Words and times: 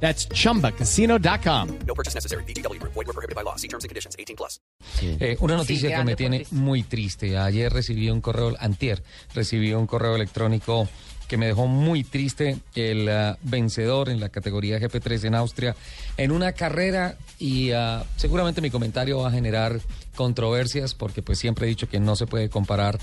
That's 0.00 0.28
chumbacasino.com. 0.28 1.68
No 1.86 1.94
purchase 1.94 2.14
necessary. 2.14 2.44
BGW. 2.44 2.80
Void 2.82 2.94
were 2.94 3.12
prohibited 3.12 3.34
by 3.34 3.42
law. 3.42 3.56
See 3.56 3.68
terms 3.68 3.84
and 3.84 3.90
conditions. 3.90 4.14
18 4.18 4.36
plus. 4.36 4.60
Eh, 5.02 5.36
una 5.40 5.56
noticia 5.56 5.96
que 5.96 6.04
me 6.04 6.16
tiene 6.16 6.46
muy 6.50 6.82
triste. 6.82 7.36
Ayer 7.36 7.72
recibí 7.72 8.10
un 8.10 8.20
correo, 8.20 8.54
antier, 8.58 9.02
recibí 9.34 9.72
un 9.72 9.86
correo 9.86 10.14
electrónico 10.14 10.88
que 11.26 11.36
me 11.36 11.46
dejó 11.46 11.66
muy 11.66 12.04
triste. 12.04 12.58
El 12.74 13.08
ah, 13.08 13.38
vencedor 13.42 14.08
en 14.08 14.20
la 14.20 14.28
categoría 14.28 14.78
GP3 14.78 15.24
en 15.24 15.34
Austria 15.34 15.76
en 16.16 16.30
una 16.30 16.52
carrera 16.52 17.16
y 17.38 17.72
ah, 17.72 18.04
seguramente 18.16 18.60
mi 18.60 18.70
comentario 18.70 19.18
va 19.18 19.28
a 19.28 19.32
generar 19.32 19.80
controversias 20.14 20.94
porque 20.94 21.22
pues 21.22 21.38
siempre 21.38 21.66
he 21.66 21.68
dicho 21.68 21.88
que 21.88 22.00
no 22.00 22.16
se 22.16 22.26
puede 22.26 22.48
comparar 22.48 22.98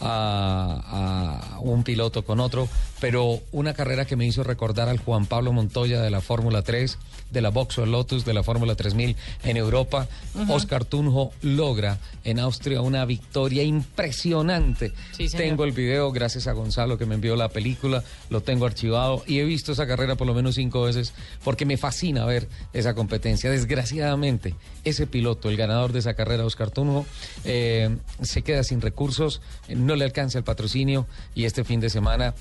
a, 0.00 1.54
a 1.54 1.58
un 1.60 1.82
piloto 1.82 2.24
con 2.24 2.40
otro, 2.40 2.68
pero 3.00 3.40
una 3.52 3.74
carrera 3.74 4.04
que 4.04 4.16
me 4.16 4.26
hizo 4.26 4.42
recordar 4.42 4.88
al 4.88 4.98
Juan 4.98 5.26
Pablo 5.26 5.52
Montoya 5.52 6.02
de 6.02 6.10
la 6.10 6.20
Fórmula 6.20 6.62
3, 6.62 6.98
de 7.30 7.40
la 7.40 7.50
Vauxhall 7.50 7.90
Lotus, 7.90 8.24
de 8.24 8.34
la 8.34 8.42
Fórmula 8.42 8.74
3000 8.74 9.16
en 9.44 9.56
Europa. 9.56 10.08
Oscar 10.48 10.84
Tunjo 10.84 11.32
logra 11.42 11.98
en 12.24 12.38
Austria 12.38 12.80
una 12.80 13.04
victoria 13.04 13.62
impresionante. 13.62 14.92
Sí, 15.12 15.28
tengo 15.28 15.64
el 15.64 15.72
video 15.72 16.10
gracias 16.12 16.46
a 16.46 16.52
Gonzalo 16.52 16.98
que 16.98 17.06
me 17.06 17.14
envió 17.14 17.36
la 17.36 17.48
película, 17.48 18.02
lo 18.30 18.42
tengo 18.42 18.66
archivado 18.66 19.22
y 19.26 19.38
he 19.38 19.44
visto 19.44 19.72
esa 19.72 19.86
carrera 19.86 20.16
por 20.16 20.26
lo 20.26 20.34
menos 20.34 20.54
cinco 20.54 20.82
veces 20.82 21.12
porque 21.44 21.64
me 21.64 21.76
fascina 21.76 22.24
ver 22.24 22.48
esa 22.72 22.94
competencia. 22.94 23.50
Desgraciadamente, 23.50 24.54
ese 24.84 25.06
piloto, 25.06 25.48
el 25.48 25.56
ganador 25.56 25.92
de 25.92 26.00
esa 26.00 26.14
carrera, 26.14 26.44
Oscar 26.44 26.70
Tunjo, 26.70 27.06
eh, 27.44 27.96
se 28.22 28.42
queda 28.42 28.64
sin 28.64 28.80
recursos, 28.80 29.40
no 29.68 29.96
le 29.96 30.04
alcanza 30.04 30.38
el 30.38 30.44
patrocinio 30.44 31.06
y 31.34 31.44
este 31.44 31.64
fin 31.64 31.80
de 31.80 31.90
semana 31.90 32.34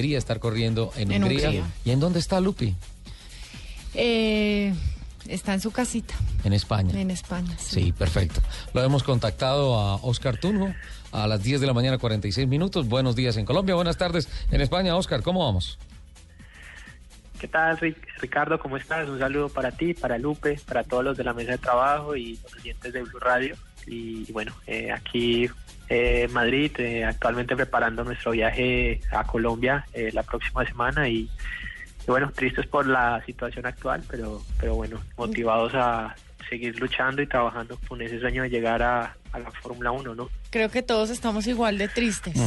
debería 0.00 0.16
estar 0.18 0.40
corriendo 0.40 0.92
en, 0.96 1.12
En 1.12 1.22
Hungría. 1.24 1.48
Hungría. 1.48 1.64
¿Y 1.84 1.90
en 1.90 2.00
dónde 2.00 2.20
está 2.20 2.40
Lupi? 2.40 2.74
Eh, 3.94 4.72
está 5.28 5.52
en 5.52 5.60
su 5.60 5.70
casita, 5.72 6.14
En 6.44 6.54
España. 6.54 6.98
en 6.98 7.10
España. 7.10 7.54
Sí. 7.58 7.82
Sí, 7.84 7.92
perfecto. 7.92 8.40
Lo 8.72 8.82
hemos 8.82 9.02
contactado 9.02 9.74
a 9.78 9.96
Oscar 9.96 10.38
Tunjo 10.38 10.72
a 11.12 11.26
las 11.26 11.42
10 11.42 11.60
de 11.60 11.66
la 11.66 11.74
mañana, 11.74 11.98
46 11.98 12.48
minutos. 12.48 12.88
Buenos 12.88 13.14
días 13.14 13.36
en 13.36 13.44
Colombia, 13.44 13.74
buenas 13.74 13.98
tardes 13.98 14.28
en 14.50 14.62
España. 14.62 14.96
Oscar, 14.96 15.22
¿cómo 15.22 15.44
vamos? 15.44 15.78
¿Qué 17.38 17.48
tal, 17.48 17.78
Ric- 17.78 17.96
Ricardo? 18.20 18.58
¿Cómo 18.58 18.76
estás? 18.78 19.06
Un 19.08 19.18
saludo 19.18 19.48
para 19.50 19.70
ti, 19.72 19.92
para 19.92 20.16
Lupe, 20.18 20.58
para 20.66 20.82
todos 20.84 21.04
los 21.04 21.16
de 21.18 21.24
la 21.24 21.34
mesa 21.34 21.52
de 21.52 21.58
trabajo 21.58 22.16
y 22.16 22.38
los 22.42 22.54
oyentes 22.54 22.92
de 22.92 23.02
Blue 23.02 23.18
Radio. 23.18 23.56
Y, 23.90 24.24
y 24.28 24.32
bueno, 24.32 24.52
eh, 24.66 24.92
aquí 24.92 25.48
eh, 25.90 26.22
en 26.22 26.32
Madrid, 26.32 26.70
eh, 26.78 27.04
actualmente 27.04 27.56
preparando 27.56 28.04
nuestro 28.04 28.30
viaje 28.30 29.00
a 29.10 29.24
Colombia 29.24 29.84
eh, 29.92 30.10
la 30.12 30.22
próxima 30.22 30.64
semana 30.64 31.08
y, 31.08 31.22
y 31.22 32.06
bueno, 32.06 32.30
tristes 32.30 32.68
por 32.68 32.86
la 32.86 33.20
situación 33.26 33.66
actual, 33.66 34.04
pero, 34.08 34.40
pero 34.60 34.76
bueno, 34.76 35.00
motivados 35.16 35.72
a 35.74 36.14
seguir 36.48 36.78
luchando 36.78 37.22
y 37.22 37.26
trabajando 37.26 37.76
con 37.88 38.00
ese 38.02 38.20
sueño 38.20 38.44
de 38.44 38.50
llegar 38.50 38.82
a, 38.84 39.16
a 39.32 39.38
la 39.40 39.50
Fórmula 39.50 39.90
1, 39.90 40.14
¿no? 40.14 40.30
Creo 40.50 40.70
que 40.70 40.82
todos 40.82 41.10
estamos 41.10 41.48
igual 41.48 41.76
de 41.76 41.88
tristes. 41.88 42.40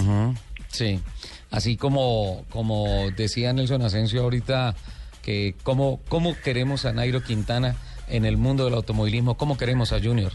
Sí, 0.69 1.01
así 1.51 1.75
como, 1.75 2.45
como 2.49 3.11
decía 3.11 3.51
Nelson 3.51 3.81
Asensio 3.81 4.23
ahorita, 4.23 4.73
que 5.21 5.55
cómo, 5.63 5.99
cómo 6.07 6.33
queremos 6.43 6.85
a 6.85 6.93
Nairo 6.93 7.21
Quintana 7.21 7.75
en 8.07 8.23
el 8.23 8.37
mundo 8.37 8.63
del 8.65 8.73
automovilismo, 8.73 9.35
cómo 9.35 9.57
queremos 9.57 9.91
a 9.91 9.99
Junior, 9.99 10.31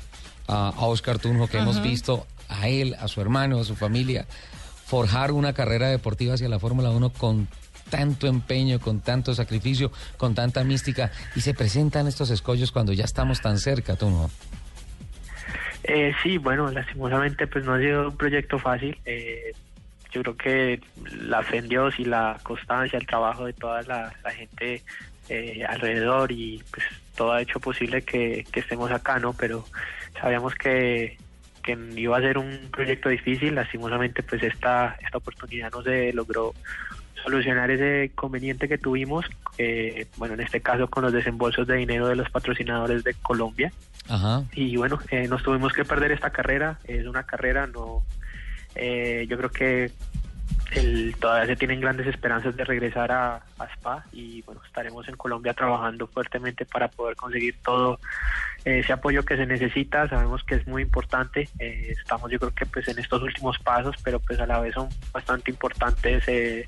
a, 0.48 0.68
a 0.70 0.86
Oscar 0.86 1.18
Tunjo, 1.18 1.46
que 1.46 1.58
hemos 1.58 1.80
visto 1.82 2.26
a 2.48 2.68
él, 2.68 2.96
a 2.98 3.06
su 3.08 3.20
hermano, 3.20 3.60
a 3.60 3.64
su 3.64 3.76
familia, 3.76 4.26
forjar 4.86 5.32
una 5.32 5.52
carrera 5.52 5.88
deportiva 5.88 6.34
hacia 6.34 6.48
la 6.48 6.58
Fórmula 6.58 6.90
1 6.90 7.10
con 7.10 7.46
tanto 7.90 8.26
empeño, 8.26 8.80
con 8.80 9.00
tanto 9.00 9.34
sacrificio, 9.34 9.92
con 10.16 10.34
tanta 10.34 10.64
mística, 10.64 11.10
y 11.34 11.40
se 11.40 11.54
presentan 11.54 12.06
estos 12.06 12.30
escollos 12.30 12.72
cuando 12.72 12.92
ya 12.92 13.04
estamos 13.04 13.40
tan 13.40 13.58
cerca, 13.58 13.96
Tunjo. 13.96 14.30
Eh, 15.84 16.12
sí, 16.22 16.38
bueno, 16.38 16.70
lastimosamente 16.70 17.46
pues 17.46 17.64
no 17.64 17.74
ha 17.74 17.78
sido 17.78 18.08
un 18.08 18.16
proyecto 18.16 18.58
fácil. 18.58 18.98
Eh, 19.04 19.52
yo 20.10 20.22
creo 20.22 20.36
que 20.36 20.80
la 21.20 21.42
fe 21.42 21.58
en 21.58 21.68
Dios 21.68 21.94
y 21.98 22.04
la 22.04 22.38
constancia, 22.42 22.98
el 22.98 23.06
trabajo 23.06 23.46
de 23.46 23.52
toda 23.52 23.82
la, 23.82 24.12
la 24.22 24.30
gente 24.30 24.82
eh, 25.28 25.64
alrededor 25.68 26.32
y 26.32 26.62
pues 26.70 26.84
todo 27.16 27.32
ha 27.32 27.42
hecho 27.42 27.60
posible 27.60 28.02
que, 28.02 28.44
que 28.50 28.60
estemos 28.60 28.90
acá, 28.90 29.18
¿no? 29.18 29.32
Pero 29.32 29.64
sabíamos 30.20 30.54
que, 30.54 31.16
que 31.62 31.78
iba 31.96 32.16
a 32.16 32.20
ser 32.20 32.38
un 32.38 32.68
proyecto 32.70 33.08
difícil. 33.08 33.54
Lastimosamente 33.54 34.22
pues 34.22 34.42
esta, 34.42 34.96
esta 35.00 35.18
oportunidad 35.18 35.70
no 35.72 35.82
se 35.82 36.12
logró 36.12 36.54
solucionar 37.22 37.70
ese 37.70 38.06
inconveniente 38.06 38.68
que 38.68 38.78
tuvimos, 38.78 39.26
eh, 39.58 40.06
bueno, 40.16 40.34
en 40.34 40.40
este 40.40 40.60
caso 40.60 40.88
con 40.88 41.02
los 41.02 41.12
desembolsos 41.12 41.66
de 41.66 41.76
dinero 41.76 42.08
de 42.08 42.16
los 42.16 42.30
patrocinadores 42.30 43.04
de 43.04 43.14
Colombia 43.14 43.72
Ajá. 44.08 44.44
y 44.52 44.76
bueno, 44.76 44.98
eh, 45.10 45.26
nos 45.28 45.42
tuvimos 45.42 45.72
que 45.72 45.84
perder 45.84 46.12
esta 46.12 46.30
carrera, 46.30 46.78
es 46.84 47.06
una 47.06 47.24
carrera, 47.24 47.66
no, 47.66 48.04
eh, 48.74 49.26
yo 49.28 49.36
creo 49.36 49.50
que 49.50 49.90
el, 50.72 51.16
todavía 51.18 51.46
se 51.46 51.56
tienen 51.56 51.80
grandes 51.80 52.06
esperanzas 52.06 52.56
de 52.56 52.64
regresar 52.64 53.10
a, 53.12 53.42
Spa 53.74 54.04
y 54.12 54.42
bueno, 54.42 54.60
estaremos 54.64 55.08
en 55.08 55.16
Colombia 55.16 55.52
trabajando 55.52 56.06
fuertemente 56.06 56.64
para 56.64 56.88
poder 56.88 57.16
conseguir 57.16 57.56
todo 57.62 57.98
eh, 58.64 58.80
ese 58.80 58.92
apoyo 58.92 59.24
que 59.24 59.36
se 59.36 59.46
necesita, 59.46 60.08
sabemos 60.08 60.44
que 60.44 60.56
es 60.56 60.66
muy 60.66 60.82
importante, 60.82 61.48
eh, 61.58 61.94
estamos 61.98 62.30
yo 62.30 62.38
creo 62.38 62.54
que 62.54 62.66
pues 62.66 62.88
en 62.88 62.98
estos 62.98 63.22
últimos 63.22 63.58
pasos, 63.58 63.96
pero 64.02 64.20
pues 64.20 64.38
a 64.40 64.46
la 64.46 64.60
vez 64.60 64.74
son 64.74 64.88
bastante 65.12 65.50
importantes 65.50 66.26
eh, 66.28 66.66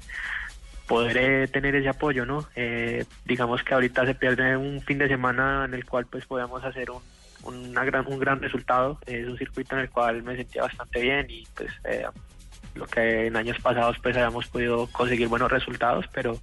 poder 0.91 1.17
eh, 1.19 1.47
tener 1.47 1.77
ese 1.77 1.89
apoyo, 1.89 2.27
¿no? 2.27 2.49
Eh, 2.57 3.05
digamos 3.25 3.63
que 3.63 3.75
ahorita 3.75 4.05
se 4.07 4.17
pierde 4.17 4.57
un 4.57 4.81
fin 4.81 4.99
de 4.99 5.07
semana 5.07 5.65
en 5.65 5.75
el 5.75 5.85
cual 5.85 6.07
pues 6.07 6.27
podamos 6.27 6.65
hacer 6.65 6.91
un, 6.91 7.01
una 7.45 7.85
gran, 7.85 8.05
un 8.09 8.19
gran 8.19 8.43
resultado. 8.43 8.99
Es 9.07 9.29
un 9.29 9.39
circuito 9.39 9.77
en 9.77 9.83
el 9.83 9.91
cual 9.91 10.25
me 10.25 10.35
sentía 10.35 10.63
bastante 10.63 11.01
bien 11.01 11.27
y 11.31 11.47
pues 11.55 11.71
lo 12.75 12.87
que 12.87 13.27
en 13.27 13.37
años 13.37 13.59
pasados 13.61 13.99
pues 14.03 14.17
habíamos 14.17 14.47
podido 14.47 14.87
conseguir 14.89 15.29
buenos 15.29 15.51
resultados, 15.51 16.07
pero 16.13 16.39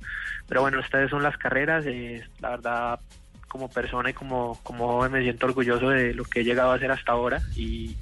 pero 0.47 0.61
bueno, 0.61 0.79
estas 0.79 1.09
son 1.09 1.23
las 1.23 1.37
carreras. 1.37 1.85
eh, 1.85 2.23
la 2.39 2.49
verdad, 2.51 2.99
como 3.47 3.69
persona 3.69 4.09
y 4.09 4.13
como, 4.13 4.59
como 4.63 4.87
joven 4.87 5.11
me 5.11 5.21
siento 5.21 5.45
orgulloso 5.45 5.89
de 5.89 6.13
lo 6.13 6.23
que 6.23 6.41
he 6.41 6.43
llegado 6.43 6.71
a 6.71 6.75
hacer 6.75 6.91
hasta 6.91 7.11
ahora 7.11 7.41
y 7.55 7.95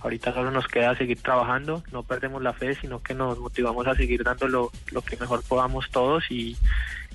ahorita 0.00 0.32
solo 0.32 0.50
nos 0.50 0.68
queda 0.68 0.96
seguir 0.96 1.20
trabajando, 1.20 1.82
no 1.92 2.02
perdemos 2.02 2.42
la 2.42 2.52
fe, 2.52 2.74
sino 2.74 3.02
que 3.02 3.14
nos 3.14 3.38
motivamos 3.38 3.86
a 3.86 3.94
seguir 3.94 4.22
dando 4.22 4.46
lo, 4.46 4.70
lo 4.92 5.02
que 5.02 5.16
mejor 5.16 5.42
podamos 5.42 5.90
todos 5.90 6.24
y, 6.30 6.56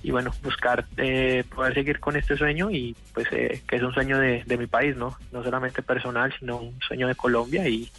y 0.04 0.12
bueno, 0.12 0.32
buscar 0.44 0.86
eh, 0.98 1.44
poder 1.54 1.74
seguir 1.74 2.00
con 2.00 2.16
este 2.16 2.36
sueño 2.36 2.72
y 2.72 2.96
pues 3.14 3.28
eh, 3.32 3.62
que 3.68 3.76
es 3.76 3.84
un 3.84 3.94
sueño 3.94 4.18
de, 4.18 4.44
de 4.46 4.58
mi 4.58 4.68
país, 4.68 4.96
¿no? 4.96 5.16
No 5.32 5.44
solamente 5.44 5.82
personal, 5.82 6.34
sino 6.40 6.58
un 6.58 6.80
sueño 6.88 7.08
de 7.08 7.16
Colombia 7.16 7.68
y 7.68 7.90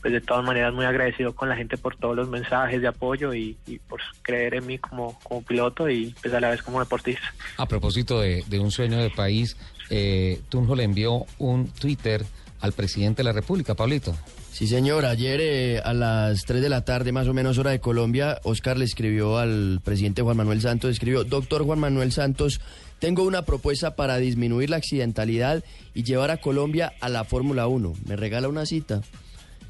pues 0.00 0.12
de 0.12 0.20
todas 0.20 0.44
maneras 0.44 0.74
muy 0.74 0.84
agradecido 0.84 1.34
con 1.34 1.48
la 1.48 1.56
gente 1.56 1.76
por 1.78 1.96
todos 1.96 2.14
los 2.14 2.28
mensajes 2.28 2.80
de 2.80 2.88
apoyo 2.88 3.34
y, 3.34 3.56
y 3.66 3.78
por 3.78 4.00
creer 4.22 4.54
en 4.54 4.66
mí 4.66 4.78
como, 4.78 5.18
como 5.22 5.42
piloto 5.42 5.88
y 5.88 6.14
pues 6.20 6.32
a 6.34 6.40
la 6.40 6.50
vez 6.50 6.62
como 6.62 6.80
deportista. 6.80 7.32
A 7.56 7.66
propósito 7.66 8.20
de, 8.20 8.44
de 8.46 8.58
un 8.58 8.70
sueño 8.70 8.98
de 8.98 9.10
país, 9.10 9.56
eh, 9.90 10.40
Tunjo 10.48 10.76
le 10.76 10.84
envió 10.84 11.24
un 11.38 11.70
Twitter 11.70 12.24
al 12.60 12.72
presidente 12.72 13.18
de 13.18 13.24
la 13.24 13.32
República, 13.32 13.74
Pablito. 13.74 14.14
Sí, 14.52 14.66
señor. 14.66 15.04
Ayer 15.04 15.40
eh, 15.42 15.80
a 15.84 15.92
las 15.92 16.44
3 16.44 16.62
de 16.62 16.68
la 16.68 16.84
tarde, 16.84 17.12
más 17.12 17.28
o 17.28 17.34
menos 17.34 17.58
hora 17.58 17.70
de 17.70 17.80
Colombia, 17.80 18.40
Oscar 18.44 18.78
le 18.78 18.84
escribió 18.84 19.38
al 19.38 19.80
presidente 19.84 20.22
Juan 20.22 20.36
Manuel 20.36 20.60
Santos, 20.60 20.90
escribió, 20.90 21.24
doctor 21.24 21.64
Juan 21.64 21.78
Manuel 21.78 22.12
Santos, 22.12 22.60
tengo 22.98 23.24
una 23.24 23.42
propuesta 23.42 23.94
para 23.94 24.16
disminuir 24.16 24.70
la 24.70 24.76
accidentalidad 24.76 25.62
y 25.94 26.04
llevar 26.04 26.30
a 26.30 26.38
Colombia 26.38 26.92
a 27.00 27.08
la 27.08 27.24
Fórmula 27.24 27.66
1. 27.66 27.92
¿Me 28.06 28.16
regala 28.16 28.48
una 28.48 28.64
cita? 28.64 29.02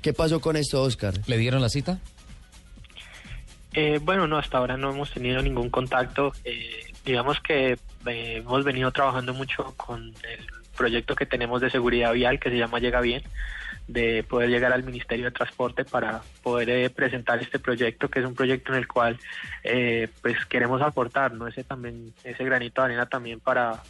¿Qué 0.03 0.13
pasó 0.13 0.41
con 0.41 0.57
esto, 0.57 0.83
Oscar? 0.83 1.15
¿Le 1.27 1.37
dieron 1.37 1.61
la 1.61 1.69
cita? 1.69 1.99
Eh, 3.73 3.99
bueno, 4.01 4.27
no, 4.27 4.39
hasta 4.39 4.59
ahora 4.59 4.77
no 4.77 4.91
hemos 4.91 5.11
tenido 5.11 5.43
ningún 5.43 5.69
contacto. 5.69 6.33
Eh, 6.45 6.93
digamos 7.05 7.41
que 7.41 7.73
eh, 7.73 8.37
hemos 8.37 8.65
venido 8.65 8.91
trabajando 8.93 9.35
mucho 9.35 9.75
con 9.77 10.03
el 10.07 10.47
proyecto 10.77 11.17
que 11.17 11.27
tenemos 11.27 11.61
de 11.61 11.71
seguridad 11.71 12.13
vial 12.13 12.39
que 12.39 12.51
se 12.51 12.59
llama 12.59 12.79
Llega 12.79 13.01
Bien, 13.01 13.23
de 13.89 14.23
poder 14.23 14.51
llegar 14.51 14.73
al 14.73 14.85
Ministerio 14.85 15.27
de 15.27 15.31
Transporte 15.31 15.85
para 15.85 16.23
poder 16.43 16.69
eh, 16.71 16.91
presentar 16.91 17.41
este 17.41 17.59
proyecto, 17.59 18.09
que 18.09 18.21
es 18.21 18.27
un 18.27 18.35
proyecto 18.35 18.73
en 18.73 18.79
el 18.79 18.87
cual 18.87 19.19
eh, 19.65 20.09
pues 20.23 20.45
queremos 20.47 20.83
aportar, 20.83 21.33
¿no? 21.33 21.47
Ese 21.47 21.65
también, 21.65 22.13
ese 22.23 22.45
granito 22.45 22.83
de 22.83 22.87
arena 22.87 23.07
también 23.07 23.41
para, 23.41 23.83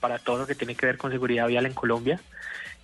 para 0.00 0.18
todo 0.18 0.38
lo 0.38 0.46
que 0.46 0.54
tiene 0.54 0.74
que 0.74 0.86
ver 0.86 0.98
con 0.98 1.10
seguridad 1.10 1.48
vial 1.48 1.66
en 1.66 1.74
Colombia. 1.74 2.20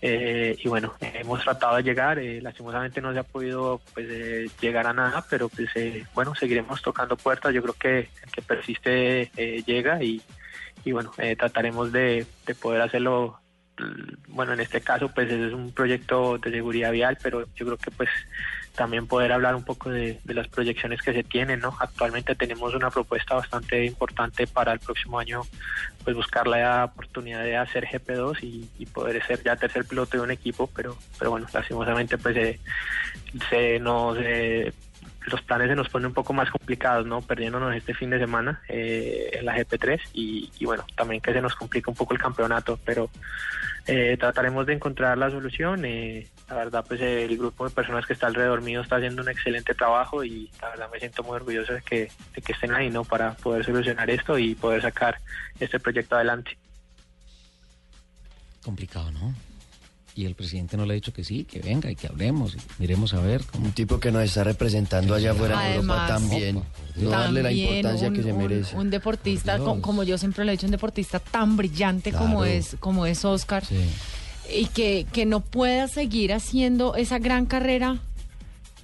Eh, 0.04 0.56
y 0.58 0.68
bueno, 0.68 0.94
hemos 1.00 1.44
tratado 1.44 1.76
de 1.76 1.84
llegar, 1.84 2.18
eh, 2.18 2.40
lastimosamente 2.42 3.00
no 3.00 3.12
se 3.12 3.20
ha 3.20 3.22
podido 3.22 3.80
pues 3.94 4.08
eh, 4.10 4.48
llegar 4.60 4.84
a 4.88 4.92
nada, 4.92 5.24
pero 5.30 5.48
pues 5.48 5.68
eh, 5.76 6.04
bueno, 6.12 6.34
seguiremos 6.34 6.82
tocando 6.82 7.16
puertas, 7.16 7.54
yo 7.54 7.62
creo 7.62 7.74
que 7.74 7.98
el 7.98 8.32
que 8.32 8.42
persiste 8.42 9.30
eh, 9.36 9.62
llega 9.64 10.02
y, 10.02 10.20
y 10.84 10.90
bueno, 10.90 11.12
trataremos 11.38 11.92
de, 11.92 12.26
de 12.46 12.54
poder 12.56 12.82
hacerlo, 12.82 13.38
bueno, 14.28 14.52
en 14.52 14.60
este 14.60 14.80
caso 14.80 15.08
pues 15.14 15.30
es 15.30 15.52
un 15.52 15.72
proyecto 15.72 16.38
de 16.38 16.50
seguridad 16.50 16.92
vial, 16.92 17.18
pero 17.22 17.46
yo 17.54 17.66
creo 17.66 17.76
que 17.76 17.90
pues 17.90 18.10
también 18.74 19.06
poder 19.06 19.32
hablar 19.32 19.54
un 19.54 19.64
poco 19.64 19.90
de, 19.90 20.18
las 20.24 20.48
proyecciones 20.48 21.02
que 21.02 21.12
se 21.12 21.22
tienen, 21.22 21.60
¿no? 21.60 21.76
Actualmente 21.78 22.34
tenemos 22.34 22.74
una 22.74 22.90
propuesta 22.90 23.34
bastante 23.34 23.84
importante 23.84 24.46
para 24.46 24.72
el 24.72 24.80
próximo 24.80 25.18
año, 25.18 25.42
pues 26.04 26.16
buscar 26.16 26.46
la 26.46 26.86
oportunidad 26.86 27.44
de 27.44 27.56
hacer 27.56 27.86
GP2 27.86 28.42
y, 28.42 28.70
y 28.78 28.86
poder 28.86 29.24
ser 29.26 29.42
ya 29.42 29.56
tercer 29.56 29.84
piloto 29.84 30.16
de 30.16 30.22
un 30.22 30.30
equipo, 30.30 30.70
pero, 30.74 30.96
pero 31.18 31.32
bueno, 31.32 31.46
lastimosamente 31.52 32.16
pues 32.18 32.36
eh, 32.36 32.60
se 33.50 33.78
nos... 33.78 34.16
eh, 34.20 34.72
los 35.26 35.42
planes 35.42 35.68
se 35.68 35.76
nos 35.76 35.88
ponen 35.88 36.06
un 36.06 36.14
poco 36.14 36.32
más 36.32 36.50
complicados, 36.50 37.06
¿no? 37.06 37.20
Perdiéndonos 37.22 37.74
este 37.74 37.94
fin 37.94 38.10
de 38.10 38.18
semana 38.18 38.60
eh, 38.68 39.30
en 39.32 39.44
la 39.44 39.56
GP3 39.56 40.00
y, 40.14 40.64
bueno, 40.64 40.84
también 40.96 41.20
que 41.20 41.32
se 41.32 41.40
nos 41.40 41.54
complica 41.54 41.90
un 41.90 41.96
poco 41.96 42.14
el 42.14 42.20
campeonato, 42.20 42.78
pero 42.84 43.10
eh, 43.86 44.16
trataremos 44.18 44.66
de 44.66 44.74
encontrar 44.74 45.18
la 45.18 45.30
solución. 45.30 45.84
eh, 45.84 46.28
la 46.48 46.56
verdad, 46.56 46.84
pues 46.86 47.00
eh, 47.00 47.24
el 47.24 47.38
grupo 47.38 47.66
de 47.66 47.74
personas 47.74 48.04
que 48.04 48.12
está 48.12 48.26
alrededor 48.26 48.60
mío 48.60 48.82
está 48.82 48.96
haciendo 48.96 49.22
un 49.22 49.28
excelente 49.28 49.74
trabajo 49.74 50.22
y 50.22 50.50
la 50.60 50.68
verdad 50.68 50.90
me 50.92 50.98
siento 50.98 51.22
muy 51.22 51.36
orgulloso 51.36 51.72
de 51.72 51.80
que, 51.80 52.10
de 52.34 52.42
que 52.42 52.52
estén 52.52 52.74
ahí, 52.74 52.90
¿no? 52.90 53.04
Para 53.04 53.32
poder 53.34 53.64
solucionar 53.64 54.10
esto 54.10 54.36
y 54.38 54.54
poder 54.54 54.82
sacar 54.82 55.18
este 55.58 55.80
proyecto 55.80 56.16
adelante. 56.16 56.58
Complicado, 58.62 59.10
¿no? 59.12 59.34
Y 60.14 60.26
el 60.26 60.34
presidente 60.34 60.76
no 60.76 60.84
le 60.84 60.92
ha 60.92 60.94
dicho 60.94 61.12
que 61.12 61.24
sí, 61.24 61.44
que 61.44 61.60
venga 61.60 61.90
y 61.90 61.96
que 61.96 62.06
hablemos 62.06 62.54
y 62.54 62.58
miremos 62.78 63.14
a 63.14 63.20
ver 63.20 63.42
cómo... 63.44 63.64
Un 63.66 63.72
tipo 63.72 63.98
que 63.98 64.12
nos 64.12 64.22
está 64.22 64.44
representando 64.44 65.14
allá 65.14 65.30
afuera 65.32 65.68
en 65.70 65.76
Europa 65.76 66.06
también. 66.06 66.62
No 66.96 67.10
darle 67.10 67.42
la 67.42 67.50
importancia 67.50 68.08
un, 68.08 68.14
que 68.14 68.22
se 68.22 68.32
merece. 68.34 68.76
Un 68.76 68.90
deportista, 68.90 69.58
como 69.58 70.02
yo 70.02 70.18
siempre 70.18 70.44
le 70.44 70.52
he 70.52 70.56
dicho, 70.56 70.66
un 70.66 70.72
deportista 70.72 71.18
tan 71.18 71.56
brillante 71.56 72.12
como 72.12 72.44
es 72.44 72.76
como 72.78 73.06
es 73.06 73.24
Oscar 73.24 73.64
Sí. 73.64 73.76
y 74.54 74.66
que, 74.66 75.06
que 75.12 75.24
no 75.24 75.40
pueda 75.40 75.88
seguir 75.88 76.34
haciendo 76.34 76.94
esa 76.94 77.18
gran 77.18 77.46
carrera 77.46 77.98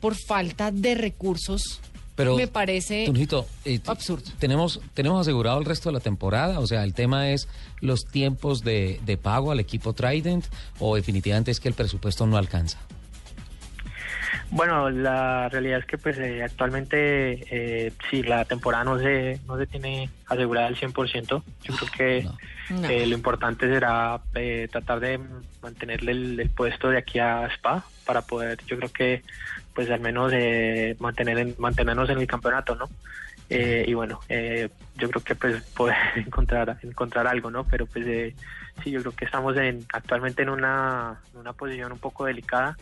por 0.01 0.15
falta 0.15 0.71
de 0.71 0.95
recursos. 0.95 1.81
Pero, 2.19 2.35
me 2.35 2.49
parece 2.49 3.07
Tunjito, 3.07 3.47
eh, 3.65 3.79
absurdo. 3.87 4.33
Tenemos, 4.41 4.81
tenemos 4.93 5.21
asegurado 5.21 5.61
el 5.61 5.65
resto 5.65 5.89
de 5.89 5.93
la 5.93 6.01
temporada, 6.01 6.59
o 6.59 6.67
sea, 6.67 6.83
el 6.83 6.93
tema 6.93 7.31
es 7.31 7.47
los 7.81 8.07
tiempos 8.07 8.65
de, 8.65 9.01
de 9.07 9.17
pago 9.17 9.53
al 9.53 9.61
equipo 9.61 9.93
Trident 9.93 10.45
o 10.81 10.97
definitivamente 10.97 11.53
es 11.53 11.61
que 11.61 11.69
el 11.69 11.75
presupuesto 11.75 12.27
no 12.27 12.37
alcanza. 12.37 12.79
Bueno, 14.51 14.91
la 14.91 15.49
realidad 15.49 15.81
es 15.81 15.87
que 15.87 15.99
pues 15.99 16.19
eh, 16.19 16.43
actualmente 16.43 17.45
eh, 17.51 17.93
sí, 18.11 18.23
la 18.23 18.45
temporada 18.45 18.85
no 18.85 18.99
se, 18.99 19.39
no 19.47 19.57
se 19.59 19.67
tiene 19.67 20.11
asegurada 20.27 20.67
al 20.67 20.77
100%. 20.77 21.43
Yo 21.63 21.75
creo 21.77 21.91
que 21.97 22.23
No. 22.25 22.37
No. 22.81 22.89
eh, 22.89 23.07
lo 23.07 23.15
importante 23.15 23.67
será 23.67 24.21
eh, 24.35 24.69
tratar 24.71 25.01
de 25.01 25.19
mantenerle 25.63 26.13
el, 26.13 26.41
el 26.41 26.51
puesto 26.51 26.91
de 26.91 26.99
aquí 26.99 27.19
a 27.19 27.47
Spa 27.47 27.85
para 28.05 28.23
poder, 28.23 28.59
yo 28.67 28.77
creo 28.79 28.91
que 28.93 29.23
pues 29.75 29.91
al 29.91 30.01
menos 30.01 30.33
eh, 30.35 30.97
mantener 30.99 31.39
en- 31.39 31.55
mantenernos 31.59 32.11
en 32.11 32.19
el 32.19 32.27
campeonato, 32.27 32.75
¿no? 32.75 32.89
Eh, 33.51 33.85
y 33.89 33.95
bueno, 33.95 34.21
eh, 34.29 34.69
yo 34.97 35.09
creo 35.09 35.23
que 35.25 35.35
pues 35.35 35.63
poder 35.77 35.97
encontrar 36.17 36.79
encontrar 36.83 37.27
algo, 37.27 37.51
¿no? 37.51 37.65
Pero 37.65 37.87
pues 37.87 38.05
eh, 38.07 38.35
sí, 38.85 38.91
yo 38.91 39.01
creo 39.01 39.13
que 39.13 39.25
estamos 39.25 39.57
en 39.57 39.87
actualmente 39.93 40.43
en 40.43 40.51
una, 40.51 41.19
en 41.33 41.41
una 41.41 41.53
posición 41.55 41.93
un 41.93 41.99
poco 41.99 42.27
delicada 42.27 42.77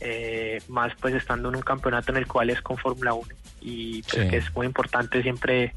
eh, 0.00 0.60
más 0.68 0.92
pues 1.00 1.14
estando 1.14 1.48
en 1.48 1.56
un 1.56 1.62
campeonato 1.62 2.12
en 2.12 2.18
el 2.18 2.26
cual 2.26 2.50
es 2.50 2.60
con 2.62 2.76
Fórmula 2.76 3.14
1 3.14 3.28
y 3.60 4.02
pues 4.02 4.22
Sí. 4.24 4.28
que 4.30 4.36
es 4.38 4.54
muy 4.54 4.66
importante 4.66 5.22
siempre 5.22 5.74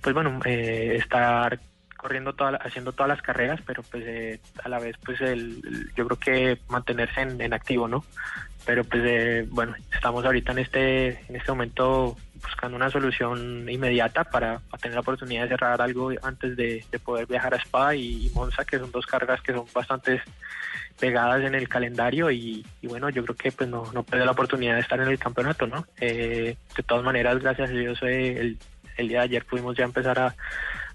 pues 0.00 0.14
bueno 0.14 0.40
eh, 0.44 0.96
estar 0.98 1.58
corriendo 1.96 2.32
toda, 2.32 2.56
haciendo 2.56 2.92
todas 2.92 3.08
las 3.08 3.22
carreras 3.22 3.60
pero 3.66 3.82
pues 3.84 4.02
eh, 4.06 4.40
a 4.64 4.68
la 4.68 4.78
vez 4.78 4.96
pues 5.04 5.20
el, 5.20 5.60
el- 5.64 5.92
yo 5.94 6.06
creo 6.06 6.18
que 6.18 6.58
mantenerse 6.68 7.20
en, 7.20 7.40
en 7.40 7.52
activo 7.52 7.86
no 7.88 8.04
pero 8.66 8.84
pues 8.84 9.02
eh, 9.04 9.46
bueno 9.50 9.74
estamos 9.94 10.24
ahorita 10.24 10.52
en 10.52 10.58
este 10.58 11.08
en 11.28 11.36
este 11.36 11.52
momento 11.52 12.16
buscando 12.42 12.76
una 12.76 12.90
solución 12.90 13.68
inmediata 13.68 14.24
para, 14.24 14.60
tener 14.80 14.94
la 14.94 15.00
oportunidad 15.00 15.44
de 15.44 15.48
cerrar 15.50 15.80
algo 15.80 16.10
antes 16.22 16.56
de, 16.56 16.84
de 16.90 16.98
poder 16.98 17.26
viajar 17.26 17.54
a 17.54 17.58
Spa 17.58 17.94
y, 17.94 18.30
Monza 18.34 18.64
que 18.64 18.78
son 18.78 18.90
dos 18.90 19.06
cargas 19.06 19.40
que 19.40 19.52
son 19.52 19.66
bastante 19.74 20.22
pegadas 20.98 21.42
en 21.44 21.54
el 21.54 21.68
calendario 21.68 22.30
y, 22.30 22.64
bueno, 22.82 23.08
yo 23.08 23.24
creo 23.24 23.36
que 23.36 23.52
pues 23.52 23.68
no, 23.68 23.90
no 23.92 24.04
la 24.10 24.30
oportunidad 24.30 24.74
de 24.74 24.80
estar 24.80 25.00
en 25.00 25.08
el 25.08 25.18
campeonato, 25.18 25.66
¿no? 25.66 25.86
Eh, 25.98 26.56
de 26.76 26.82
todas 26.82 27.04
maneras, 27.04 27.38
gracias 27.38 27.70
a 27.70 27.72
Dios, 27.72 27.98
eh, 28.02 28.56
el, 28.96 29.08
día 29.08 29.18
de 29.20 29.24
ayer 29.24 29.44
pudimos 29.46 29.76
ya 29.76 29.84
empezar 29.84 30.18
a, 30.18 30.34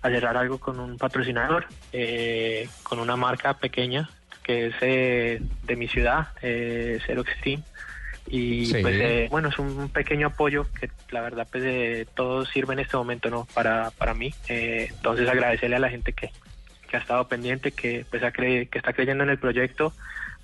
a 0.02 0.10
cerrar 0.10 0.38
algo 0.38 0.60
con 0.60 0.80
un 0.80 0.98
patrocinador, 0.98 1.66
eh, 1.92 2.70
con 2.84 3.00
una 3.00 3.16
marca 3.16 3.56
pequeña 3.56 4.10
que 4.46 4.68
es 4.68 4.76
eh, 4.82 5.42
de 5.64 5.76
mi 5.76 5.88
ciudad, 5.88 6.28
eh, 6.42 7.00
Zero 7.06 7.22
Extreme. 7.22 7.64
Y 8.28 8.66
Sí. 8.66 8.78
pues 8.82 8.96
eh, 9.00 9.28
bueno, 9.30 9.50
es 9.50 9.60
un 9.60 9.90
pequeño 9.90 10.28
apoyo 10.28 10.66
que 10.80 10.90
la 11.12 11.22
verdad 11.22 11.48
pues 11.52 11.64
eh, 11.66 12.08
todo 12.16 12.46
sirve 12.46 12.74
en 12.74 12.80
este 12.80 12.98
momento, 12.98 13.30
¿no? 13.30 13.48
Para, 13.54 13.92
para 13.92 14.14
mí. 14.14 14.34
Eh, 14.50 14.88
entonces 14.90 15.30
agradecerle 15.30 15.76
a 15.76 15.80
la 15.80 15.90
gente 15.90 16.14
que, 16.14 16.32
que 16.90 16.98
ha 16.98 17.00
estado 17.00 17.28
pendiente, 17.28 17.72
que 17.72 18.06
pues 18.10 18.24
ha 18.24 18.34
cre- 18.34 18.68
que 18.70 18.78
está 18.80 18.94
creyendo 18.94 19.24
en 19.24 19.30
el 19.30 19.38
proyecto, 19.38 19.94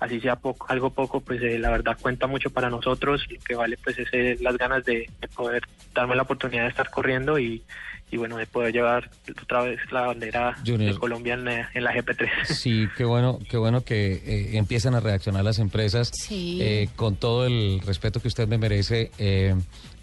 así 0.02 0.20
sea 0.20 0.36
poco, 0.36 0.66
algo 0.68 0.90
poco, 0.90 1.20
pues 1.20 1.40
eh, 1.42 1.58
la 1.58 1.70
verdad 1.70 1.96
cuenta 2.00 2.26
mucho 2.26 2.50
para 2.50 2.68
nosotros, 2.70 3.22
lo 3.30 3.38
que 3.40 3.54
vale 3.54 3.76
pues 3.82 3.98
es 3.98 4.08
eh, 4.12 4.36
las 4.40 4.56
ganas 4.58 4.84
de, 4.84 5.08
de 5.20 5.28
poder 5.28 5.62
darme 5.94 6.16
la 6.16 6.22
oportunidad 6.22 6.62
de 6.64 6.68
estar 6.70 6.90
corriendo 6.90 7.38
y, 7.38 7.62
y 8.10 8.16
bueno, 8.18 8.36
de 8.36 8.46
poder 8.46 8.72
llevar 8.72 9.10
otra 9.42 9.62
vez 9.62 9.78
la 9.90 10.02
bandera 10.08 10.54
Junior. 10.66 10.92
de 10.92 10.98
Colombia 10.98 11.34
en, 11.34 11.44
la- 11.44 11.70
en 11.72 11.84
la 11.84 11.94
GP3. 11.94 12.28
Sí, 12.46 12.88
qué 12.96 13.04
bueno, 13.04 13.38
qué 13.48 13.56
bueno 13.56 13.82
que 13.84 14.12
eh, 14.12 14.56
empiezan 14.58 14.94
a 14.94 15.00
reaccionar 15.00 15.44
las 15.44 15.58
empresas 15.58 16.10
Sí. 16.14 16.58
eh, 16.60 16.88
con 16.96 17.16
todo 17.16 17.46
el 17.46 17.80
respeto 17.84 18.20
que 18.20 18.28
usted 18.28 18.46
me 18.48 18.58
merece. 18.58 19.10
eh, 19.18 19.54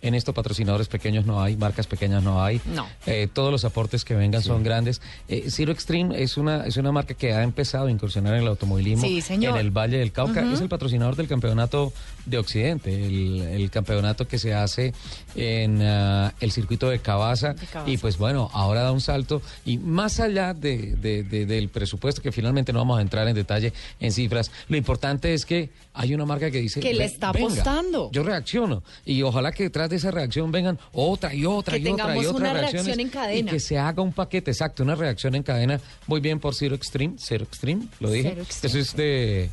en 0.02 0.16
esto 0.16 0.34
patrocinadores 0.34 0.88
pequeños 0.88 1.26
no 1.26 1.44
hay, 1.44 1.58
marcas 1.58 1.86
pequeñas 1.86 2.24
no 2.24 2.42
hay. 2.42 2.62
No. 2.74 2.88
Eh, 3.06 3.28
todos 3.34 3.52
los 3.52 3.66
aportes 3.66 4.06
que 4.06 4.16
vengan 4.16 4.42
son 4.42 4.64
grandes. 4.64 5.02
Eh, 5.28 5.48
Zero 5.50 5.74
Extreme 5.74 6.24
es 6.24 6.38
una 6.38 6.66
es 6.66 6.78
una 6.78 6.94
marca 6.94 7.16
que 7.16 7.34
ha 7.34 7.44
empezado 7.44 7.88
a 7.88 7.92
incursionar 7.92 8.36
en 8.36 8.44
el 8.44 8.48
automovilismo 8.48 9.06
Sí, 9.06 9.20
señor. 9.20 9.56
en 9.60 9.66
el 9.66 9.72
Valle 9.72 9.89
del 9.98 10.12
Cauca. 10.12 10.42
Ujú. 10.42 10.54
Es 10.54 10.62
el 10.62 10.70
patrocinador 10.70 11.16
del 11.16 11.28
campeonato 11.28 11.92
de 12.26 12.38
Occidente, 12.38 12.94
el, 12.94 13.42
el 13.42 13.70
campeonato 13.72 14.28
que 14.28 14.38
se 14.38 14.54
hace 14.54 14.94
en 15.36 15.82
ah, 15.82 16.34
el 16.40 16.52
circuito 16.52 16.90
de 16.90 17.00
Cabaza. 17.00 17.56
Y 17.86 17.98
pues 17.98 18.18
bueno, 18.18 18.50
ahora 18.54 18.82
da 18.84 18.92
un 18.92 19.02
salto 19.02 19.42
y 19.66 19.78
más 19.78 20.20
allá 20.20 20.54
de, 20.54 20.96
de- 20.96 21.24
de- 21.24 21.46
del 21.46 21.70
presupuesto, 21.70 22.22
que 22.22 22.32
finalmente 22.32 22.72
no 22.74 22.80
vamos 22.80 23.00
a 23.00 23.02
entrar 23.02 23.28
en 23.28 23.36
detalle 23.36 23.74
en 24.00 24.12
cifras, 24.12 24.52
lo 24.68 24.78
importante 24.78 25.34
es 25.34 25.46
que 25.46 25.70
hay 25.94 26.14
una 26.14 26.26
marca 26.26 26.52
que 26.52 26.60
dice... 26.60 26.80
Que 26.80 26.94
le 26.94 27.00
"Ve- 27.00 27.06
está 27.06 27.32
venga, 27.32 27.48
apostando". 27.48 28.10
Yo 28.12 28.24
reacciono 28.24 28.84
y 29.06 29.22
ojalá 29.24 29.52
que 29.52 29.64
detrás 29.64 29.90
de 29.90 29.96
esa 29.98 30.12
reacción 30.12 30.52
vengan 30.52 30.78
otra 30.94 31.34
y 31.34 31.46
otra 31.46 31.74
Que 31.78 31.90
y 31.90 31.92
otra 31.92 32.16
y 32.18 32.26
otra 32.26 32.54
reacción 32.54 33.00
en 33.00 33.08
Y 33.08 33.10
cadena. 33.10 33.52
que 33.52 33.60
se 33.60 33.78
haga 33.78 34.02
un 34.02 34.14
paquete, 34.14 34.52
exacto, 34.52 34.84
una 34.84 34.96
reacción 34.96 35.36
en 35.36 35.44
cadena. 35.44 35.80
Muy 36.08 36.20
bien 36.20 36.40
por 36.40 36.54
Zero 36.56 36.76
Extreme, 36.76 37.16
Zero 37.18 37.44
Extreme, 37.46 37.88
lo 38.00 38.12
dije. 38.12 38.30
Zero 38.30 38.42
Extreme. 38.44 38.70
Eso 38.72 38.80
es 38.92 38.96
de 38.96 39.50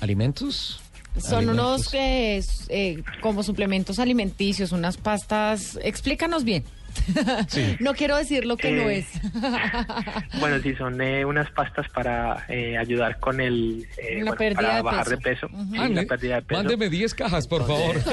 alimentos. 0.00 0.80
Son 1.18 1.38
Alimentos. 1.38 1.66
unos 1.78 1.88
que 1.88 2.40
eh, 2.68 3.02
como 3.20 3.42
suplementos 3.42 3.98
alimenticios, 3.98 4.70
unas 4.72 4.96
pastas. 4.96 5.78
Explícanos 5.82 6.44
bien. 6.44 6.62
Sí. 7.48 7.76
no 7.78 7.94
quiero 7.94 8.16
decir 8.16 8.44
lo 8.44 8.56
que 8.56 8.72
no 8.72 8.88
Eh, 8.90 8.98
es. 8.98 9.06
Bueno, 10.40 10.60
sí, 10.62 10.74
son 10.74 11.00
eh, 11.00 11.24
unas 11.24 11.48
pastas 11.52 11.86
para 11.94 12.44
eh, 12.48 12.76
ayudar 12.76 13.18
con 13.20 13.40
el... 13.40 13.86
eh, 13.96 14.14
La 14.18 14.32
bueno, 14.32 14.36
pérdida 14.36 14.60
para 14.62 14.76
de 14.76 14.82
bajar 14.82 15.04
peso. 15.04 15.16
de 15.16 15.22
peso. 15.22 15.48
Sí, 15.48 15.78
Mande- 15.78 16.02
la 16.02 16.08
pérdida 16.08 16.34
de 16.36 16.42
peso. 16.42 16.58
Mándeme 16.62 16.88
10 16.90 17.14
cajas, 17.14 17.46
por 17.46 17.64
favor. 17.66 17.96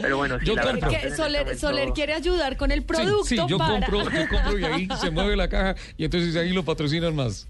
Pero 0.00 0.16
bueno, 0.18 0.38
sí, 0.40 0.46
Yo 0.46 0.54
la 0.56 0.64
verdad, 0.66 0.88
Que 0.88 1.10
Soler, 1.10 1.10
este 1.10 1.26
momento- 1.42 1.58
Soler 1.60 1.88
quiere 1.94 2.14
ayudar 2.14 2.56
con 2.56 2.70
el 2.70 2.80
Sí, 2.80 2.84
producto 2.86 3.24
sí, 3.24 3.36
yo 3.48 3.58
para... 3.58 3.86
compro, 3.86 4.10
yo 4.10 4.28
compro 4.28 4.58
y 4.58 4.64
ahí 4.64 4.88
se 5.00 5.10
mueve 5.10 5.36
la 5.36 5.48
caja 5.48 5.74
y 5.96 6.04
entonces 6.04 6.36
ahí 6.36 6.52
lo 6.52 6.64
patrocinan 6.64 7.14
más. 7.16 7.46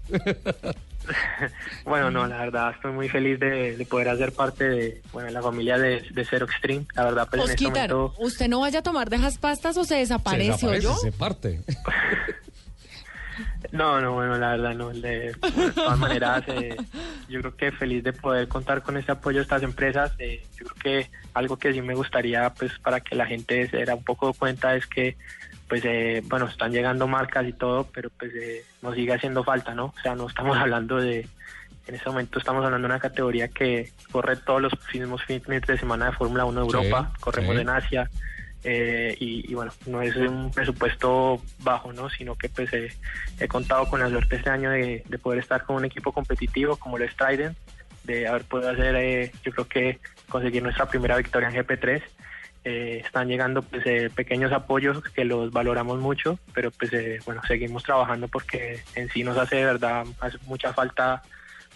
Bueno, 1.85 2.11
no, 2.11 2.25
la 2.27 2.37
verdad 2.37 2.71
estoy 2.75 2.91
muy 2.91 3.09
feliz 3.09 3.39
de, 3.39 3.77
de 3.77 3.85
poder 3.85 4.09
hacer 4.09 4.31
parte 4.31 4.67
de 4.67 5.01
bueno, 5.11 5.29
la 5.29 5.41
familia 5.41 5.77
de, 5.77 6.01
de 6.11 6.25
Zero 6.25 6.45
Extreme. 6.45 6.85
La 6.95 7.03
verdad, 7.05 7.27
pues 7.29 7.43
en 7.43 7.49
este 7.49 7.63
momento... 7.65 8.13
usted 8.19 8.47
no 8.47 8.61
vaya 8.61 8.79
a 8.79 8.83
tomar 8.83 9.09
de 9.09 9.17
esas 9.17 9.37
pastas 9.37 9.77
o 9.77 9.83
se 9.83 9.95
desaparece, 9.95 10.57
se 10.57 10.67
desaparece, 10.67 10.87
¿oyó? 10.87 10.95
se 10.97 11.11
parte. 11.11 11.61
No, 13.71 13.99
no, 13.99 14.13
bueno, 14.13 14.37
la 14.37 14.51
verdad 14.51 14.73
no. 14.73 14.89
De, 14.89 15.33
de 15.33 15.71
todas 15.73 15.99
maneras, 15.99 16.43
eh, 16.47 16.75
yo 17.27 17.39
creo 17.41 17.55
que 17.55 17.71
feliz 17.71 18.03
de 18.03 18.13
poder 18.13 18.47
contar 18.47 18.81
con 18.83 18.97
este 18.97 19.11
apoyo 19.11 19.37
de 19.37 19.43
estas 19.43 19.63
empresas. 19.63 20.13
Eh, 20.19 20.43
yo 20.57 20.65
creo 20.67 20.75
que 20.81 21.11
algo 21.33 21.57
que 21.57 21.73
sí 21.73 21.81
me 21.81 21.95
gustaría, 21.95 22.49
pues, 22.53 22.71
para 22.79 23.01
que 23.01 23.15
la 23.15 23.25
gente 23.25 23.67
se 23.67 23.77
diera 23.77 23.95
un 23.95 24.03
poco 24.03 24.33
cuenta 24.33 24.75
es 24.75 24.87
que, 24.87 25.17
pues, 25.67 25.83
eh, 25.85 26.21
bueno, 26.25 26.45
están 26.45 26.71
llegando 26.71 27.07
marcas 27.07 27.47
y 27.47 27.53
todo, 27.53 27.87
pero 27.93 28.09
pues 28.17 28.33
eh, 28.35 28.63
nos 28.81 28.95
sigue 28.95 29.13
haciendo 29.13 29.43
falta, 29.43 29.73
¿no? 29.73 29.85
O 29.85 30.01
sea, 30.01 30.15
no 30.15 30.27
estamos 30.27 30.57
hablando 30.59 30.97
de, 30.97 31.27
en 31.87 31.95
este 31.95 32.09
momento 32.09 32.39
estamos 32.39 32.63
hablando 32.63 32.87
de 32.87 32.93
una 32.93 32.99
categoría 32.99 33.47
que 33.47 33.91
corre 34.11 34.35
todos 34.37 34.61
los 34.61 34.73
mismos 34.93 35.23
fines 35.23 35.61
de 35.61 35.77
semana 35.77 36.07
de 36.07 36.11
Fórmula 36.13 36.45
1 36.45 36.65
de 36.65 36.69
Sí, 36.69 36.75
Europa, 36.75 37.11
corremos 37.19 37.55
sí. 37.55 37.61
en 37.61 37.69
Asia, 37.69 38.09
eh, 38.67 39.15
y, 39.19 39.51
y 39.51 39.53
bueno, 39.53 39.71
no 39.85 40.01
es 40.01 40.15
un 40.15 40.49
presupuesto 40.51 41.39
bajo, 41.59 41.93
¿no? 41.93 42.09
Sino 42.09 42.35
que 42.35 42.49
pues 42.49 42.73
eh, 42.73 42.91
he 43.39 43.47
contado 43.47 43.87
con 43.87 43.99
la 43.99 44.09
suerte 44.09 44.37
este 44.37 44.49
año 44.49 44.71
de, 44.71 45.03
de 45.07 45.19
poder 45.19 45.39
estar 45.39 45.63
con 45.65 45.75
un 45.75 45.85
equipo 45.85 46.11
competitivo 46.11 46.75
como 46.75 46.97
lo 46.97 47.05
es 47.05 47.15
Trident, 47.15 47.55
de 48.05 48.27
haber 48.27 48.43
podido 48.45 48.71
hacer, 48.71 48.95
eh, 48.95 49.31
yo 49.43 49.51
creo 49.51 49.67
que 49.67 49.99
conseguir 50.29 50.63
nuestra 50.63 50.87
primera 50.87 51.15
victoria 51.17 51.49
en 51.49 51.55
GP3. 51.55 52.01
Eh, 52.67 53.03
están 53.05 53.27
llegando 53.27 53.61
pues 53.61 53.85
eh, 53.85 54.09
pequeños 54.13 54.51
apoyos 54.51 54.99
que 55.13 55.23
los 55.23 55.51
valoramos 55.51 55.99
mucho, 55.99 56.39
pero 56.51 56.71
pues 56.71 56.91
eh, 56.93 57.19
bueno, 57.23 57.41
seguimos 57.47 57.83
trabajando 57.83 58.27
porque 58.27 58.81
en 58.95 59.07
sí 59.11 59.23
nos 59.23 59.37
hace 59.37 59.57
de 59.57 59.65
verdad 59.65 60.03
hace 60.19 60.39
mucha 60.47 60.73
falta 60.73 61.21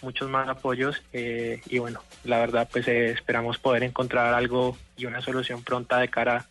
muchos 0.02 0.28
más 0.28 0.48
apoyos 0.48 1.00
eh, 1.12 1.60
y 1.68 1.78
bueno, 1.78 2.02
la 2.24 2.38
verdad 2.40 2.68
pues 2.72 2.88
eh, 2.88 3.10
esperamos 3.10 3.58
poder 3.58 3.84
encontrar 3.84 4.34
algo 4.34 4.76
y 4.96 5.06
una 5.06 5.20
solución 5.20 5.62
pronta 5.62 5.98
de 5.98 6.08
cara 6.08 6.46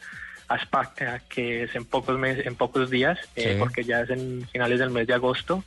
a 0.47 0.55
Spa, 0.57 0.93
eh, 0.99 1.19
que 1.27 1.63
es 1.63 1.75
en 1.75 1.83
pocos 1.83 2.17
meses, 2.17 2.45
en 2.45 2.55
pocos 2.55 2.89
días, 2.89 3.19
Sí. 3.35 3.43
porque 3.59 3.83
ya 3.83 4.01
es 4.01 4.09
en 4.09 4.47
finales 4.53 4.79
del 4.79 4.89
mes 4.89 5.05
de 5.05 5.15
agosto 5.15 5.63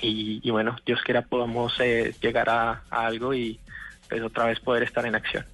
y, 0.00 0.40
y 0.42 0.50
bueno, 0.50 0.76
Dios 0.84 1.00
quiera 1.02 1.22
podamos 1.22 1.78
eh, 1.78 2.12
llegar 2.20 2.50
a, 2.50 2.82
a 2.90 3.06
algo 3.06 3.32
y 3.34 3.60
pues 4.08 4.20
otra 4.22 4.46
vez 4.46 4.58
poder 4.60 4.82
estar 4.82 5.06
en 5.06 5.14
acción. 5.14 5.44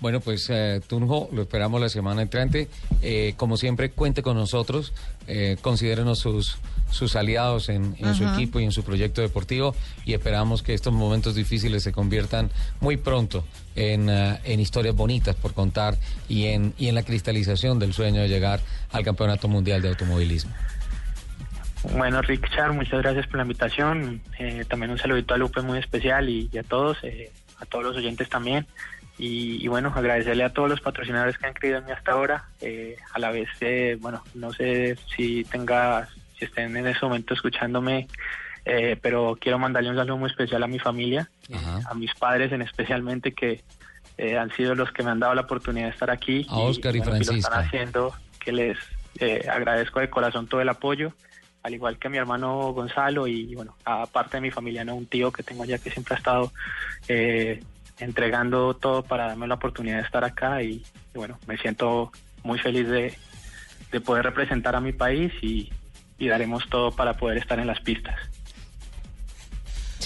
Bueno, 0.00 0.20
pues 0.20 0.48
eh, 0.50 0.80
Tunjo, 0.86 1.30
lo 1.32 1.42
esperamos 1.42 1.80
la 1.80 1.88
semana 1.88 2.22
entrante. 2.22 2.68
Eh, 3.00 3.32
como 3.36 3.56
siempre, 3.56 3.90
cuente 3.90 4.22
con 4.22 4.36
nosotros. 4.36 4.92
Eh, 5.26 5.56
considérenos 5.62 6.18
sus, 6.18 6.58
sus 6.90 7.16
aliados 7.16 7.70
en, 7.70 7.96
en 7.98 8.14
su 8.14 8.24
equipo 8.28 8.60
y 8.60 8.64
en 8.64 8.72
su 8.72 8.84
proyecto 8.84 9.22
deportivo. 9.22 9.74
Y 10.04 10.12
esperamos 10.12 10.62
que 10.62 10.74
estos 10.74 10.92
momentos 10.92 11.34
difíciles 11.34 11.82
se 11.82 11.92
conviertan 11.92 12.50
muy 12.80 12.98
pronto 12.98 13.44
en, 13.74 14.10
eh, 14.10 14.38
en 14.44 14.60
historias 14.60 14.94
bonitas 14.94 15.34
por 15.34 15.54
contar 15.54 15.96
y 16.28 16.46
en, 16.46 16.74
y 16.76 16.88
en 16.88 16.94
la 16.94 17.02
cristalización 17.02 17.78
del 17.78 17.94
sueño 17.94 18.20
de 18.20 18.28
llegar 18.28 18.60
al 18.92 19.02
Campeonato 19.02 19.48
Mundial 19.48 19.80
de 19.80 19.88
Automovilismo. 19.88 20.52
Bueno, 21.94 22.20
Richard, 22.20 22.72
muchas 22.74 23.00
gracias 23.00 23.26
por 23.28 23.36
la 23.36 23.42
invitación. 23.42 24.20
Eh, 24.38 24.64
también 24.68 24.90
un 24.90 24.98
saludito 24.98 25.34
a 25.34 25.38
Lupe 25.38 25.62
muy 25.62 25.78
especial 25.78 26.28
y, 26.28 26.50
y 26.52 26.58
a 26.58 26.62
todos, 26.62 26.98
eh, 27.02 27.30
a 27.60 27.64
todos 27.64 27.84
los 27.84 27.96
oyentes 27.96 28.28
también. 28.28 28.66
Y, 29.18 29.64
y 29.64 29.68
bueno, 29.68 29.92
agradecerle 29.94 30.44
a 30.44 30.52
todos 30.52 30.68
los 30.68 30.80
patrocinadores 30.80 31.38
que 31.38 31.46
han 31.46 31.54
creído 31.54 31.78
en 31.78 31.86
mí 31.86 31.92
hasta 31.92 32.12
ahora. 32.12 32.44
Eh, 32.60 32.96
a 33.12 33.18
la 33.18 33.30
vez, 33.30 33.48
eh, 33.60 33.96
bueno, 34.00 34.22
no 34.34 34.52
sé 34.52 34.96
si 35.16 35.44
tenga, 35.44 36.08
si 36.38 36.44
estén 36.44 36.76
en 36.76 36.86
ese 36.86 37.00
momento 37.02 37.32
escuchándome, 37.34 38.08
eh, 38.64 38.98
pero 39.00 39.38
quiero 39.40 39.58
mandarle 39.58 39.90
un 39.90 39.96
saludo 39.96 40.18
muy 40.18 40.30
especial 40.30 40.62
a 40.62 40.66
mi 40.66 40.78
familia, 40.78 41.30
Ajá. 41.54 41.80
a 41.88 41.94
mis 41.94 42.14
padres 42.14 42.52
en 42.52 42.62
especialmente 42.62 43.32
que 43.32 43.62
eh, 44.18 44.36
han 44.36 44.50
sido 44.52 44.74
los 44.74 44.92
que 44.92 45.02
me 45.02 45.10
han 45.10 45.20
dado 45.20 45.34
la 45.34 45.42
oportunidad 45.42 45.86
de 45.86 45.92
estar 45.92 46.10
aquí. 46.10 46.46
A 46.50 46.58
Oscar 46.58 46.94
y 46.94 46.98
bueno, 46.98 47.18
que 47.18 47.24
lo 47.24 47.32
están 47.32 47.64
haciendo, 47.64 48.14
que 48.38 48.52
les 48.52 48.78
eh, 49.20 49.46
agradezco 49.50 50.00
de 50.00 50.10
corazón 50.10 50.46
todo 50.46 50.60
el 50.60 50.68
apoyo 50.68 51.12
al 51.66 51.74
igual 51.74 51.98
que 51.98 52.08
mi 52.08 52.16
hermano 52.16 52.72
Gonzalo 52.72 53.26
y 53.26 53.52
bueno, 53.56 53.74
aparte 53.84 54.36
de 54.36 54.40
mi 54.40 54.52
familia, 54.52 54.84
¿no? 54.84 54.94
un 54.94 55.06
tío 55.06 55.32
que 55.32 55.42
tengo 55.42 55.64
allá 55.64 55.78
que 55.78 55.90
siempre 55.90 56.14
ha 56.14 56.18
estado 56.18 56.52
eh, 57.08 57.60
entregando 57.98 58.74
todo 58.74 59.02
para 59.02 59.26
darme 59.26 59.46
la 59.46 59.54
oportunidad 59.54 59.96
de 59.96 60.02
estar 60.02 60.24
acá 60.24 60.62
y, 60.62 60.82
y 61.14 61.18
bueno, 61.18 61.38
me 61.46 61.56
siento 61.56 62.12
muy 62.42 62.58
feliz 62.58 62.88
de, 62.88 63.14
de 63.92 64.00
poder 64.00 64.24
representar 64.24 64.76
a 64.76 64.80
mi 64.80 64.92
país 64.92 65.32
y, 65.42 65.70
y 66.18 66.28
daremos 66.28 66.68
todo 66.68 66.92
para 66.92 67.14
poder 67.14 67.38
estar 67.38 67.58
en 67.58 67.66
las 67.66 67.80
pistas. 67.80 68.16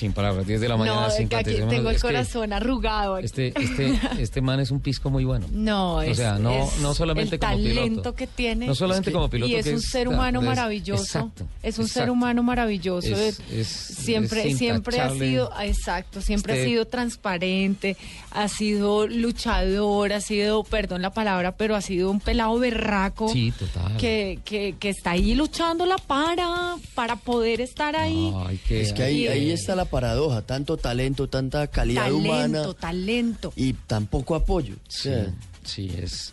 Sin 0.01 0.13
palabras, 0.15 0.47
10 0.47 0.63
de 0.63 0.69
la 0.69 0.77
mañana, 0.79 1.03
No, 1.03 1.07
es 1.09 1.13
que 1.13 1.19
56 1.21 1.61
aquí 1.63 1.69
tengo 1.77 1.91
el 1.91 1.97
Es 1.97 2.03
corazón 2.03 2.53
arrugado. 2.55 3.19
Este, 3.19 3.49
este, 3.55 4.01
este 4.19 4.41
man 4.41 4.59
es 4.61 4.71
un 4.71 4.81
pisco 4.81 5.11
muy 5.11 5.25
bueno. 5.27 5.47
No, 5.53 5.97
O 5.97 6.01
es, 6.03 6.17
sea, 6.17 6.39
no, 6.39 6.51
es 6.51 6.79
no 6.81 6.95
solamente 6.95 7.35
el 7.37 7.41
como 7.41 7.53
talento 7.53 7.91
piloto. 7.91 8.15
que 8.15 8.27
tiene. 8.27 8.67
No 8.67 8.75
solamente 8.75 9.11
Es 9.11 9.13
que- 9.13 9.19
como 9.19 9.29
piloto. 9.29 9.53
y 9.53 9.57
es 9.57 9.67
que 9.67 9.75
un 9.75 9.83
ser 9.83 10.09
humano 10.09 10.41
es- 10.41 10.47
maravilloso. 10.47 11.03
exacto, 11.03 11.47
es 11.63 11.79
un 11.79 11.87
ser 11.87 12.09
humano 12.11 12.43
maravilloso. 12.43 13.09
Es- 13.09 13.41
Es- 13.41 13.51
es- 13.53 13.67
siempre, 13.69 14.49
es 14.51 14.57
siempre 14.57 15.01
ha 15.01 15.11
sido, 15.13 15.51
exacto, 15.63 16.23
siempre 16.23 16.55
Este- 16.55 16.65
ha 16.65 16.69
sido 16.69 16.85
transparente, 16.87 17.97
ha 18.31 18.49
sido 18.49 19.07
luchador, 19.07 20.13
ha 20.15 20.21
sido, 20.21 20.65
perdón 20.65 21.03
la 21.03 21.11
palabra, 21.11 21.53
pero 21.57 21.77
ha 21.77 21.83
sido 21.83 22.11
un 22.11 22.21
pelado 22.21 22.59
berraco. 22.59 23.29
Sí, 23.31 23.53
total. 23.53 23.97
Que, 23.99 24.39
que, 24.45 24.75
que 24.79 24.89
está 24.89 25.11
ahí 25.13 25.35
luchándola 25.35 25.97
para, 25.99 26.77
para 26.95 27.17
poder 27.17 27.61
estar 27.61 27.97
ahí. 27.97 28.33
Ay, 28.47 28.59
que- 28.67 28.81
Es 28.81 28.93
que 28.93 29.03
ahí, 29.03 29.27
ahí 29.29 29.51
está 29.51 29.77
la 29.77 29.85
paradoja, 29.91 30.43
tanto 30.43 30.77
talento, 30.77 31.29
tanta 31.29 31.67
calidad 31.67 32.05
talento, 32.05 32.19
humana 32.19 32.75
talento. 32.81 33.53
y 33.57 33.73
tan 33.75 34.07
poco 34.07 34.35
apoyo. 34.35 34.75
O 34.77 34.79
Sí, 34.89 35.03
sea, 35.11 35.35
sí, 35.65 35.91
es. 35.97 36.33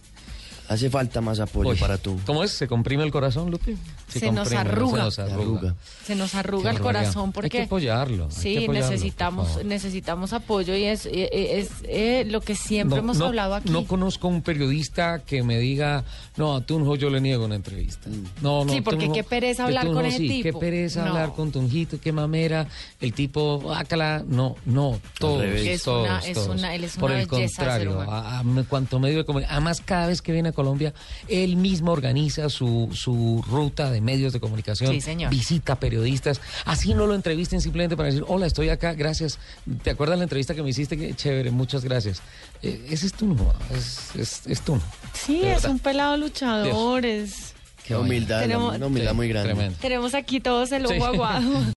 Hace 0.70 0.90
falta 0.90 1.22
más 1.22 1.40
apoyo 1.40 1.70
Uy, 1.70 1.76
para 1.78 1.98
tú. 1.98 2.20
¿Cómo 2.26 2.44
es? 2.44 2.52
¿Se 2.52 2.68
comprime 2.68 3.04
el 3.04 3.12
corazón, 3.12 3.50
Lupe? 3.52 3.76
Se 4.08 4.32
nos 4.32 4.52
arruga. 4.52 4.98
Se 5.00 5.04
nos 5.04 5.16
Se 5.16 5.22
arruga. 5.22 5.42
arruga. 5.44 5.76
Se 6.06 6.16
nos 6.16 6.36
arruga 6.36 6.72
el 6.72 6.80
corazón 6.80 7.32
porque 7.32 7.46
Hay 7.58 7.62
que 7.64 7.66
apoyarlo. 7.68 8.24
hay 8.26 8.30
que 8.30 8.36
Sí, 8.36 8.50
apoyarlo, 8.58 8.66
por 8.66 8.76
necesitamos 8.92 9.66
necesitamos 9.66 10.34
apoyo 10.34 10.76
y 10.76 10.84
es, 10.86 11.06
eh, 11.06 11.30
es, 11.60 11.70
eh, 11.84 12.26
lo 12.28 12.42
que 12.42 12.56
siempre 12.56 13.00
hemos 13.00 13.20
hablado 13.22 13.56
aquí. 13.56 13.70
No 13.70 13.86
conozco 13.86 14.28
un 14.28 14.42
periodista 14.42 15.20
que 15.20 15.44
me 15.44 15.58
diga, 15.60 16.04
no, 16.38 16.56
a 16.56 16.62
Tunjo 16.62 16.96
yo 16.96 17.10
le 17.10 17.22
niego 17.22 17.46
una 17.46 17.56
entrevista. 17.56 18.10
No, 18.42 18.64
no, 18.66 18.74
Sí, 18.74 18.82
porque 18.82 19.08
Tunjo- 19.08 19.14
qué 19.14 19.24
pereza 19.24 19.66
hablar 19.66 19.88
con 19.88 20.06
ese 20.06 20.18
sí, 20.18 20.28
tipo. 20.28 20.60
Qué 20.60 20.66
pereza 20.66 21.02
No. 21.04 21.08
hablar 21.12 21.34
con 21.34 21.52
Tunjito, 21.52 22.00
qué 22.00 22.12
mamera. 22.12 22.68
El 23.02 23.14
tipo, 23.14 23.74
ácala. 23.74 24.24
No, 24.28 24.56
no, 24.66 25.00
todos. 25.20 25.44
Es 25.44 25.84
todos, 25.84 26.08
una- 26.08 26.20
es 26.20 26.34
todos. 26.34 26.48
una- 26.60 26.76
él 26.76 26.84
es 26.84 26.96
Por 26.98 27.12
una 27.12 27.22
el 27.22 27.28
belleza 27.28 27.64
de 27.66 27.72
ser 27.80 27.88
contrario, 27.88 28.12
a, 28.12 28.40
a 28.40 28.44
me- 28.44 28.64
cuanto 28.64 29.00
medio 29.00 29.24
de. 29.24 29.46
Además, 29.50 29.82
cada 29.84 30.08
vez 30.08 30.22
que 30.22 30.32
viene 30.32 30.50
a 30.50 30.52
Colombia, 30.58 30.94
él 31.30 31.56
mismo 31.56 31.92
organiza 31.94 32.50
su, 32.50 32.90
su 32.94 33.44
ruta 33.50 33.90
de 33.92 34.02
medios 34.02 34.34
de 34.34 34.42
comunicación. 34.42 34.92
Sí, 34.92 35.00
señor. 35.00 35.30
Visita 35.32 35.80
periodistas. 35.80 36.42
Así 36.66 36.94
no 36.94 37.08
lo 37.08 37.16
entrevisten 37.16 37.62
simplemente 37.62 37.96
para 37.96 38.08
decir, 38.08 38.26
hola, 38.28 38.46
estoy 38.48 38.68
acá, 38.70 38.94
gracias. 38.94 39.40
¿Te 39.84 39.92
acuerdas 39.92 40.18
la 40.18 40.24
entrevista 40.24 40.54
que 40.54 40.64
me 40.64 40.70
hiciste? 40.72 40.98
Qué 40.98 41.14
chévere, 41.14 41.52
muchas 41.52 41.84
gracias. 41.86 42.22
Eh, 42.62 42.86
ese 42.90 43.06
es 43.06 43.14
Tunjo, 43.14 43.54
es, 43.74 44.10
es, 44.16 44.42
es. 44.48 44.62
Sí, 45.14 45.42
es 45.44 45.64
un 45.64 45.80
pelado 45.80 46.18
luchador, 46.18 47.06
es 47.06 47.54
Qué 47.86 47.96
humildad, 47.96 48.42
Tenemos- 48.42 48.76
una 48.76 48.88
humildad 48.88 49.12
Sí, 49.12 49.16
muy 49.16 49.30
grande. 49.30 49.54
tremendo. 49.54 49.78
tenemos 49.80 50.14
aquí 50.14 50.42
todos 50.42 50.72
el 50.74 50.86
ojo 50.88 50.94
Sí. 50.96 51.02
aguado. 51.02 51.50